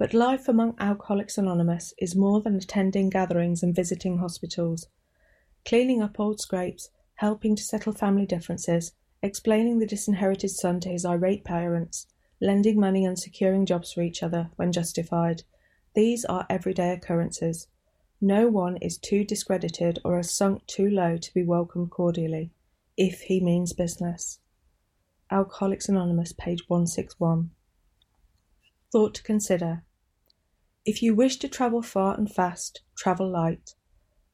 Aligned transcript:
But 0.00 0.14
life 0.14 0.48
among 0.48 0.76
Alcoholics 0.78 1.36
Anonymous 1.36 1.92
is 1.98 2.16
more 2.16 2.40
than 2.40 2.56
attending 2.56 3.10
gatherings 3.10 3.62
and 3.62 3.74
visiting 3.74 4.16
hospitals, 4.16 4.88
cleaning 5.66 6.00
up 6.00 6.18
old 6.18 6.40
scrapes, 6.40 6.88
helping 7.16 7.54
to 7.54 7.62
settle 7.62 7.92
family 7.92 8.24
differences, 8.24 8.94
explaining 9.22 9.78
the 9.78 9.86
disinherited 9.86 10.52
son 10.52 10.80
to 10.80 10.88
his 10.88 11.04
irate 11.04 11.44
parents, 11.44 12.06
lending 12.40 12.80
money 12.80 13.04
and 13.04 13.18
securing 13.18 13.66
jobs 13.66 13.92
for 13.92 14.00
each 14.00 14.22
other 14.22 14.48
when 14.56 14.72
justified. 14.72 15.42
These 15.94 16.24
are 16.24 16.46
everyday 16.48 16.92
occurrences. 16.92 17.68
No 18.22 18.48
one 18.48 18.78
is 18.78 18.96
too 18.96 19.22
discredited 19.22 19.98
or 20.02 20.16
has 20.16 20.32
sunk 20.32 20.66
too 20.66 20.88
low 20.88 21.18
to 21.18 21.34
be 21.34 21.44
welcomed 21.44 21.90
cordially, 21.90 22.52
if 22.96 23.20
he 23.20 23.38
means 23.38 23.74
business. 23.74 24.38
Alcoholics 25.30 25.90
Anonymous, 25.90 26.32
page 26.32 26.62
161. 26.68 27.50
Thought 28.90 29.14
to 29.16 29.22
consider. 29.22 29.84
If 30.90 31.04
you 31.04 31.14
wish 31.14 31.36
to 31.36 31.48
travel 31.48 31.82
far 31.82 32.18
and 32.18 32.28
fast, 32.28 32.82
travel 32.96 33.30
light. 33.30 33.76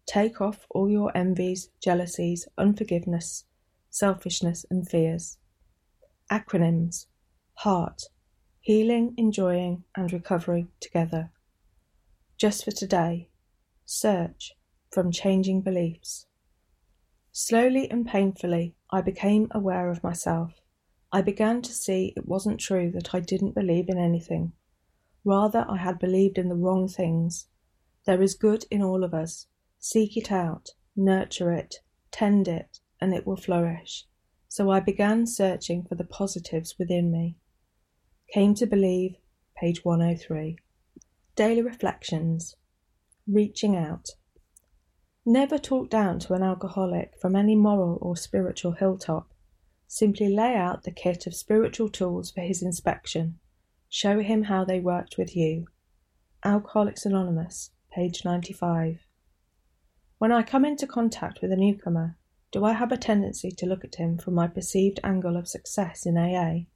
Take 0.06 0.40
off 0.40 0.66
all 0.70 0.88
your 0.88 1.14
envies, 1.14 1.68
jealousies, 1.82 2.48
unforgiveness, 2.56 3.44
selfishness, 3.90 4.64
and 4.70 4.88
fears. 4.88 5.36
Acronyms 6.32 7.08
Heart, 7.56 8.04
Healing, 8.62 9.12
Enjoying, 9.18 9.84
and 9.94 10.10
Recovery 10.10 10.68
Together. 10.80 11.30
Just 12.38 12.64
for 12.64 12.70
today. 12.70 13.28
Search 13.84 14.54
from 14.90 15.12
Changing 15.12 15.60
Beliefs. 15.60 16.24
Slowly 17.32 17.90
and 17.90 18.06
painfully, 18.06 18.76
I 18.90 19.02
became 19.02 19.48
aware 19.50 19.90
of 19.90 20.02
myself. 20.02 20.62
I 21.12 21.20
began 21.20 21.60
to 21.60 21.72
see 21.74 22.14
it 22.16 22.26
wasn't 22.26 22.60
true 22.60 22.90
that 22.92 23.14
I 23.14 23.20
didn't 23.20 23.54
believe 23.54 23.90
in 23.90 23.98
anything. 23.98 24.54
Rather, 25.26 25.66
I 25.68 25.78
had 25.78 25.98
believed 25.98 26.38
in 26.38 26.48
the 26.48 26.54
wrong 26.54 26.86
things. 26.86 27.48
There 28.04 28.22
is 28.22 28.34
good 28.34 28.64
in 28.70 28.80
all 28.80 29.02
of 29.02 29.12
us. 29.12 29.48
Seek 29.80 30.16
it 30.16 30.30
out, 30.30 30.70
nurture 30.94 31.52
it, 31.52 31.80
tend 32.12 32.46
it, 32.46 32.78
and 33.00 33.12
it 33.12 33.26
will 33.26 33.36
flourish. 33.36 34.06
So 34.46 34.70
I 34.70 34.78
began 34.78 35.26
searching 35.26 35.82
for 35.82 35.96
the 35.96 36.04
positives 36.04 36.76
within 36.78 37.10
me. 37.10 37.36
Came 38.32 38.54
to 38.54 38.66
believe, 38.68 39.16
page 39.56 39.84
103. 39.84 40.58
Daily 41.34 41.60
Reflections 41.60 42.54
Reaching 43.26 43.74
Out. 43.74 44.10
Never 45.24 45.58
talk 45.58 45.90
down 45.90 46.20
to 46.20 46.34
an 46.34 46.44
alcoholic 46.44 47.14
from 47.20 47.34
any 47.34 47.56
moral 47.56 47.98
or 48.00 48.16
spiritual 48.16 48.72
hilltop. 48.72 49.32
Simply 49.88 50.28
lay 50.28 50.54
out 50.54 50.84
the 50.84 50.92
kit 50.92 51.26
of 51.26 51.34
spiritual 51.34 51.88
tools 51.88 52.30
for 52.30 52.42
his 52.42 52.62
inspection. 52.62 53.40
Show 53.88 54.20
him 54.20 54.44
how 54.44 54.64
they 54.64 54.80
worked 54.80 55.16
with 55.16 55.36
you. 55.36 55.66
Alcoholics 56.44 57.06
Anonymous, 57.06 57.70
page 57.92 58.24
95. 58.24 58.98
When 60.18 60.32
I 60.32 60.42
come 60.42 60.64
into 60.64 60.86
contact 60.86 61.40
with 61.40 61.52
a 61.52 61.56
newcomer, 61.56 62.18
do 62.50 62.64
I 62.64 62.72
have 62.72 62.90
a 62.90 62.96
tendency 62.96 63.50
to 63.50 63.66
look 63.66 63.84
at 63.84 63.96
him 63.96 64.18
from 64.18 64.34
my 64.34 64.48
perceived 64.48 64.98
angle 65.04 65.36
of 65.36 65.48
success 65.48 66.04
in 66.04 66.16
AA? 66.16 66.66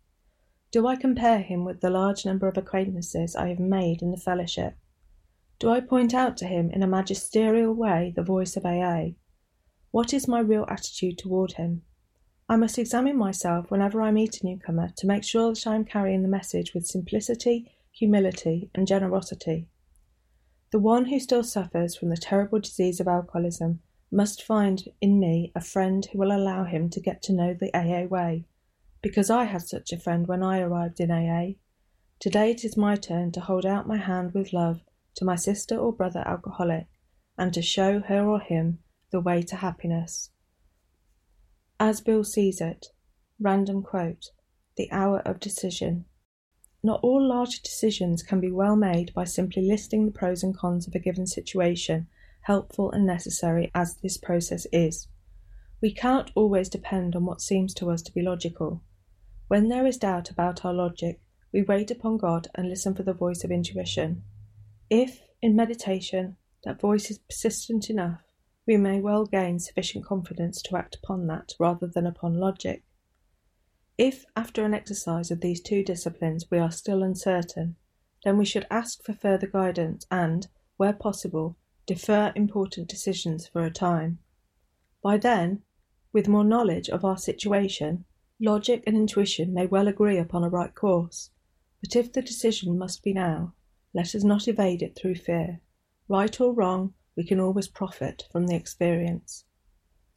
Do 0.71 0.87
I 0.87 0.95
compare 0.95 1.41
him 1.41 1.65
with 1.65 1.81
the 1.81 1.91
large 1.91 2.25
number 2.25 2.47
of 2.47 2.57
acquaintances 2.57 3.35
I 3.35 3.49
have 3.49 3.59
made 3.59 4.03
in 4.03 4.13
the 4.13 4.17
fellowship? 4.17 4.77
Do 5.59 5.69
I 5.71 5.81
point 5.81 6.15
out 6.15 6.37
to 6.39 6.47
him 6.47 6.71
in 6.71 6.83
a 6.83 6.87
magisterial 6.87 7.75
way 7.75 8.13
the 8.15 8.23
voice 8.23 8.57
of 8.57 8.65
AA? 8.65 9.15
What 9.91 10.15
is 10.15 10.29
my 10.29 10.41
real 10.41 10.65
attitude 10.69 11.19
toward 11.19 11.53
him? 11.53 11.83
I 12.51 12.57
must 12.57 12.81
examine 12.81 13.17
myself 13.17 13.71
whenever 13.71 14.03
I 14.03 14.11
meet 14.11 14.43
a 14.43 14.45
newcomer 14.45 14.89
to 14.97 15.07
make 15.07 15.23
sure 15.23 15.55
that 15.55 15.69
I 15.69 15.77
am 15.77 15.85
carrying 15.85 16.23
the 16.23 16.29
message 16.29 16.75
with 16.75 16.85
simplicity, 16.85 17.71
humility, 17.93 18.69
and 18.75 18.89
generosity. 18.89 19.69
The 20.73 20.81
one 20.81 21.05
who 21.05 21.21
still 21.21 21.45
suffers 21.45 21.95
from 21.95 22.09
the 22.09 22.17
terrible 22.17 22.59
disease 22.59 22.99
of 22.99 23.07
alcoholism 23.07 23.83
must 24.11 24.43
find 24.43 24.83
in 25.01 25.21
me 25.21 25.53
a 25.55 25.61
friend 25.61 26.05
who 26.07 26.19
will 26.19 26.33
allow 26.33 26.65
him 26.65 26.91
to 26.91 27.01
get 27.01 27.23
to 27.23 27.33
know 27.33 27.55
the 27.55 27.73
AA 27.73 28.09
way, 28.09 28.47
because 29.01 29.31
I 29.31 29.45
had 29.45 29.63
such 29.63 29.93
a 29.93 30.01
friend 30.01 30.27
when 30.27 30.43
I 30.43 30.59
arrived 30.59 30.99
in 30.99 31.13
AA. 31.13 31.55
Today 32.19 32.51
it 32.51 32.65
is 32.65 32.77
my 32.77 32.97
turn 32.97 33.31
to 33.31 33.41
hold 33.41 33.65
out 33.65 33.87
my 33.87 33.99
hand 33.99 34.35
with 34.35 34.53
love 34.53 34.81
to 35.15 35.25
my 35.25 35.37
sister 35.37 35.77
or 35.77 35.93
brother 35.93 36.25
alcoholic 36.27 36.89
and 37.39 37.55
to 37.55 37.63
show 37.63 38.01
her 38.01 38.27
or 38.27 38.41
him 38.41 38.81
the 39.13 39.21
way 39.21 39.41
to 39.43 39.55
happiness. 39.55 40.31
As 41.83 42.03
Bill 42.03 42.25
sees 42.25 42.61
it, 42.61 42.89
random 43.41 43.83
quote, 43.83 44.33
the 44.77 44.93
hour 44.93 45.21
of 45.21 45.41
decision. 45.41 46.05
Not 46.83 47.01
all 47.03 47.27
large 47.27 47.63
decisions 47.63 48.23
can 48.23 48.39
be 48.39 48.51
well 48.51 48.77
made 48.77 49.15
by 49.15 49.25
simply 49.25 49.63
listing 49.63 50.05
the 50.05 50.13
pros 50.13 50.43
and 50.43 50.55
cons 50.55 50.87
of 50.87 50.95
a 50.95 50.99
given 50.99 51.27
situation, 51.27 52.07
helpful 52.43 52.91
and 52.91 53.07
necessary 53.07 53.71
as 53.75 53.97
this 53.97 54.19
process 54.19 54.67
is. 54.71 55.09
We 55.81 55.95
cannot 55.95 56.31
always 56.35 56.69
depend 56.69 57.17
on 57.17 57.25
what 57.25 57.41
seems 57.41 57.73
to 57.75 57.91
us 57.91 58.03
to 58.03 58.13
be 58.13 58.21
logical. 58.21 58.83
When 59.49 59.69
there 59.69 59.87
is 59.87 59.97
doubt 59.97 60.31
about 60.31 60.67
our 60.67 60.75
logic, 60.75 61.19
we 61.51 61.63
wait 61.63 61.91
upon 61.91 62.19
God 62.19 62.49
and 62.55 62.69
listen 62.69 62.95
for 62.95 63.05
the 63.05 63.15
voice 63.15 63.43
of 63.43 63.51
intuition. 63.51 64.23
If, 64.91 65.23
in 65.41 65.57
meditation, 65.57 66.37
that 66.65 66.79
voice 66.79 67.11
is 67.11 67.21
persistent 67.21 67.89
enough, 67.89 68.21
we 68.71 68.77
may 68.77 69.01
well 69.01 69.27
gain 69.27 69.59
sufficient 69.59 70.05
confidence 70.05 70.63
to 70.63 70.77
act 70.77 70.95
upon 70.95 71.27
that 71.27 71.55
rather 71.59 71.89
than 71.89 72.07
upon 72.07 72.39
logic. 72.39 72.85
If, 73.99 74.25
after 74.37 74.65
an 74.65 74.75
exercise 74.75 75.33
of 75.33 75.41
these 75.41 75.61
two 75.61 75.83
disciplines, 75.83 76.49
we 76.53 76.59
are 76.59 76.71
still 76.71 77.03
uncertain, 77.03 77.75
then 78.25 78.39
we 78.39 78.45
should 78.45 78.69
ask 78.71 79.03
for 79.03 79.13
further 79.13 79.49
guidance 79.49 80.07
and, 80.09 80.47
where 80.77 80.93
possible, 80.93 81.57
defer 81.85 82.33
important 82.37 82.87
decisions 82.87 83.49
for 83.49 83.65
a 83.65 83.73
time. 83.73 84.21
By 85.03 85.17
then, 85.17 85.63
with 86.13 86.29
more 86.29 86.45
knowledge 86.45 86.89
of 86.89 87.05
our 87.05 87.19
situation, 87.19 88.05
logic 88.39 88.85
and 88.87 88.97
intuition 88.97 89.53
may 89.53 89.67
well 89.67 89.89
agree 89.89 90.17
upon 90.17 90.45
a 90.45 90.49
right 90.49 90.73
course. 90.73 91.31
But 91.81 91.97
if 91.97 92.13
the 92.13 92.23
decision 92.23 92.79
must 92.79 93.03
be 93.03 93.13
now, 93.13 93.53
let 93.93 94.15
us 94.15 94.23
not 94.23 94.47
evade 94.47 94.81
it 94.81 94.95
through 94.95 95.17
fear. 95.17 95.61
Right 96.07 96.41
or 96.41 96.55
wrong, 96.55 96.95
we 97.21 97.27
can 97.27 97.39
always 97.39 97.69
profit 97.69 98.23
from 98.33 98.47
the 98.47 98.57
experience. 98.57 99.45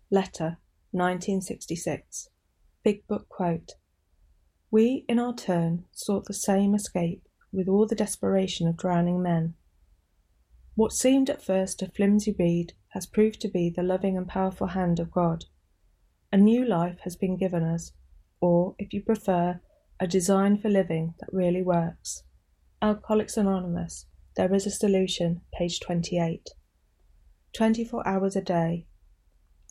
Letter 0.09 0.57
1966 0.91 2.29
Big 2.81 3.05
Book 3.07 3.27
Quote 3.27 3.73
We, 4.71 5.03
in 5.09 5.19
our 5.19 5.35
turn, 5.35 5.83
sought 5.91 6.23
the 6.23 6.33
same 6.33 6.73
escape 6.73 7.27
with 7.51 7.67
all 7.67 7.85
the 7.85 7.93
desperation 7.93 8.69
of 8.69 8.77
drowning 8.77 9.21
men. 9.21 9.55
What 10.75 10.93
seemed 10.93 11.29
at 11.29 11.43
first 11.43 11.81
a 11.81 11.89
flimsy 11.89 12.33
reed 12.39 12.71
has 12.93 13.05
proved 13.05 13.41
to 13.41 13.49
be 13.49 13.69
the 13.69 13.83
loving 13.83 14.15
and 14.15 14.25
powerful 14.25 14.67
hand 14.67 14.97
of 14.97 15.11
God. 15.11 15.43
A 16.31 16.37
new 16.37 16.65
life 16.65 16.99
has 17.01 17.17
been 17.17 17.35
given 17.35 17.63
us, 17.63 17.91
or, 18.39 18.75
if 18.79 18.93
you 18.93 19.01
prefer, 19.01 19.59
a 19.99 20.07
design 20.07 20.57
for 20.57 20.69
living 20.69 21.15
that 21.19 21.33
really 21.33 21.63
works. 21.63 22.23
Alcoholics 22.81 23.35
Anonymous, 23.35 24.05
There 24.37 24.55
is 24.55 24.65
a 24.65 24.71
Solution, 24.71 25.41
page 25.53 25.81
28. 25.81 26.47
24 27.53 28.07
hours 28.07 28.35
a 28.35 28.41
day. 28.41 28.87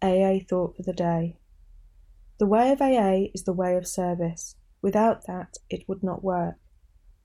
AA 0.01 0.39
thought 0.49 0.77
for 0.77 0.83
the 0.83 0.93
day. 0.93 1.37
The 2.39 2.47
way 2.47 2.71
of 2.71 2.81
AA 2.81 3.31
is 3.35 3.43
the 3.43 3.53
way 3.53 3.77
of 3.77 3.89
service. 3.89 4.55
Without 4.81 5.27
that, 5.27 5.57
it 5.69 5.89
would 5.89 6.03
not 6.03 6.23
work. 6.23 6.57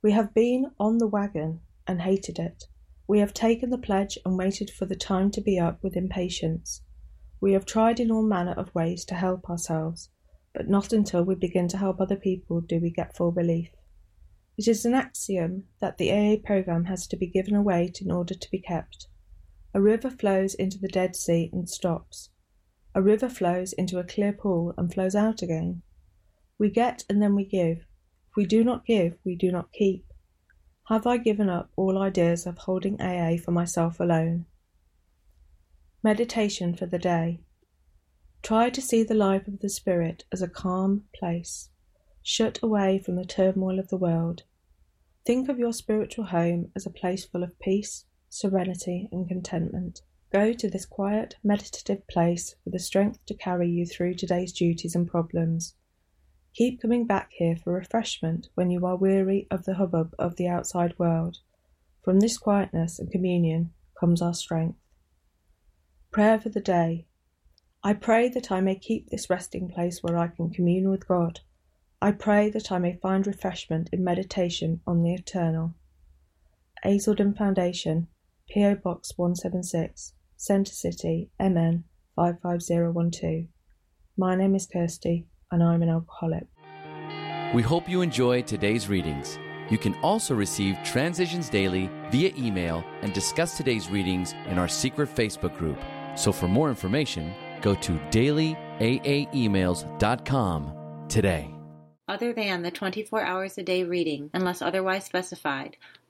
We 0.02 0.14
have 0.14 0.34
been 0.34 0.72
on 0.80 0.98
the 0.98 1.08
wagon 1.08 1.62
and 1.86 2.02
hated 2.02 2.40
it. 2.40 2.66
We 3.08 3.20
have 3.20 3.36
taken 3.36 3.70
the 3.70 3.78
pledge 3.78 4.18
and 4.26 4.36
waited 4.36 4.72
for 4.72 4.86
the 4.86 4.96
time 4.96 5.30
to 5.32 5.42
be 5.42 5.60
up 5.60 5.84
with 5.84 5.96
impatience. 5.96 6.82
We 7.40 7.54
have 7.54 7.66
tried 7.66 8.00
in 8.00 8.12
all 8.12 8.24
manner 8.24 8.54
of 8.54 8.74
ways 8.74 9.06
to 9.06 9.16
help 9.16 9.50
ourselves, 9.50 10.10
but 10.54 10.68
not 10.68 10.92
until 10.92 11.24
we 11.24 11.36
begin 11.36 11.68
to 11.70 11.78
help 11.78 12.02
other 12.02 12.16
people 12.16 12.62
do 12.62 12.80
we 12.80 12.90
get 12.90 13.16
full 13.16 13.32
relief. 13.32 13.70
It 14.58 14.68
is 14.68 14.86
an 14.86 14.96
axiom 14.96 15.66
that 15.82 16.00
the 16.00 16.12
AA 16.12 16.38
program 16.44 16.86
has 16.86 17.06
to 17.08 17.16
be 17.16 17.28
given 17.28 17.54
away 17.54 17.92
in 18.02 18.10
order 18.10 18.34
to 18.34 18.52
be 18.52 18.60
kept. 18.60 19.08
A 19.78 19.80
river 19.80 20.10
flows 20.10 20.56
into 20.56 20.80
the 20.80 20.88
Dead 20.88 21.16
Sea 21.16 21.52
and 21.54 21.70
stops. 21.70 22.32
A 22.96 23.02
river 23.04 23.30
flows 23.30 23.74
into 23.74 24.00
a 24.00 24.04
clear 24.04 24.34
pool 24.34 24.74
and 24.76 24.92
flows 24.92 25.14
out 25.14 25.44
again. 25.44 25.84
We 26.58 26.72
get 26.72 27.06
and 27.08 27.22
then 27.22 27.36
we 27.36 27.46
give. 27.46 27.86
If 28.28 28.36
we 28.36 28.48
do 28.48 28.64
not 28.64 28.88
give, 28.88 29.20
we 29.24 29.36
do 29.36 29.52
not 29.52 29.72
keep. 29.72 30.12
Have 30.88 31.06
I 31.06 31.18
given 31.18 31.48
up 31.48 31.70
all 31.76 32.00
ideas 32.00 32.48
of 32.48 32.58
holding 32.58 33.00
AA 33.00 33.38
for 33.38 33.52
myself 33.52 34.00
alone? 34.00 34.48
Meditation 36.02 36.74
for 36.74 36.88
the 36.88 36.98
day. 36.98 37.42
Try 38.42 38.72
to 38.72 38.82
see 38.82 39.04
the 39.04 39.14
life 39.14 39.48
of 39.48 39.60
the 39.60 39.70
Spirit 39.70 40.24
as 40.32 40.42
a 40.42 40.50
calm 40.50 41.04
place, 41.14 41.70
shut 42.24 42.58
away 42.64 42.98
from 42.98 43.16
the 43.16 43.26
turmoil 43.26 43.78
of 43.78 43.90
the 43.90 43.98
world. 43.98 44.42
Think 45.24 45.48
of 45.48 45.60
your 45.60 45.72
spiritual 45.72 46.26
home 46.26 46.72
as 46.76 46.88
a 46.88 46.90
place 46.90 47.26
full 47.26 47.44
of 47.44 47.60
peace, 47.60 48.06
serenity, 48.30 49.08
and 49.12 49.28
contentment. 49.28 50.02
Go 50.32 50.54
to 50.54 50.70
this 50.70 50.86
quiet, 50.86 51.36
meditative 51.44 52.06
place 52.08 52.56
for 52.64 52.70
the 52.70 52.80
strength 52.80 53.26
to 53.28 53.34
carry 53.34 53.70
you 53.70 53.86
through 53.86 54.16
today's 54.16 54.52
duties 54.52 54.96
and 54.96 55.08
problems. 55.08 55.76
Keep 56.54 56.82
coming 56.82 57.06
back 57.06 57.32
here 57.32 57.56
for 57.56 57.72
refreshment 57.74 58.50
when 58.56 58.72
you 58.72 58.86
are 58.86 58.96
weary 58.96 59.48
of 59.50 59.66
the 59.66 59.76
hubbub 59.76 60.14
of 60.18 60.36
the 60.36 60.48
outside 60.48 60.98
world. 60.98 61.38
From 62.04 62.20
this 62.20 62.38
quietness 62.38 63.00
and 63.00 63.12
communion 63.12 63.74
comes 64.00 64.22
our 64.22 64.34
strength. 64.34 64.80
Prayer 66.12 66.40
for 66.40 66.50
the 66.50 66.62
day. 66.62 67.06
I 67.84 67.94
pray 67.94 68.28
that 68.30 68.52
I 68.52 68.60
may 68.60 68.76
keep 68.76 69.10
this 69.10 69.30
resting 69.30 69.70
place 69.70 70.02
where 70.02 70.18
I 70.18 70.28
can 70.28 70.50
commune 70.50 70.90
with 70.90 71.08
God. 71.08 71.42
I 72.02 72.12
pray 72.12 72.50
that 72.50 72.72
I 72.72 72.80
may 72.80 72.94
find 72.94 73.26
refreshment 73.26 73.90
in 73.94 74.04
meditation 74.04 74.82
on 74.86 75.04
the 75.04 75.14
eternal. 75.14 75.74
Hazelden 76.84 77.34
Foundation, 77.34 78.08
P.O. 78.50 78.76
Box 78.76 79.12
176, 79.18 80.14
Centre 80.38 80.72
City, 80.72 81.30
MN 81.40 81.84
55012. 82.16 83.48
My 84.18 84.36
name 84.36 84.56
is 84.56 84.66
Kirsty 84.72 85.26
and 85.52 85.62
I'm 85.62 85.82
an 85.82 85.90
alcoholic. 85.90 86.48
We 87.54 87.62
hope 87.62 87.90
you 87.90 88.02
enjoyed 88.02 88.48
today's 88.48 88.88
readings. 88.88 89.38
You 89.70 89.78
can 89.78 89.96
also 89.96 90.34
receive 90.34 90.78
Transitions 90.86 91.50
Daily 91.50 91.90
via 92.10 92.32
email 92.38 92.86
and 93.02 93.12
discuss 93.14 93.58
today's 93.58 93.90
readings 93.90 94.32
in 94.48 94.58
our 94.58 94.70
secret 94.70 95.14
Facebook 95.14 95.58
group. 95.58 95.78
So 96.16 96.32
for 96.32 96.48
more 96.48 96.70
information, 96.70 97.34
go 97.62 97.76
to 97.76 97.92
dailyaaemails.com 98.12 101.06
today. 101.10 101.54
Other 102.10 102.32
than 102.32 102.62
the 102.62 102.72
24 102.72 103.22
hours 103.22 103.58
a 103.58 103.64
day 103.64 103.84
reading, 103.84 104.30
unless 104.34 104.62
otherwise 104.62 105.04
specified, 105.04 105.76